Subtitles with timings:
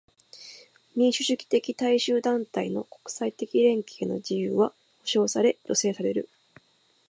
[0.95, 4.69] 民主主義的大衆団体の国際的連携の自由は
[5.03, 6.27] 保障され助成される。